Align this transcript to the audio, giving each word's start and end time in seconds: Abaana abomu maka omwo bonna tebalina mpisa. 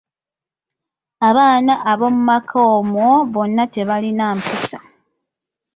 Abaana 1.29 1.73
abomu 1.91 2.21
maka 2.29 2.57
omwo 2.77 3.09
bonna 3.33 3.63
tebalina 3.73 4.25
mpisa. 4.37 4.79